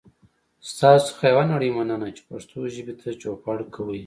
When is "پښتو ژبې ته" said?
2.29-3.07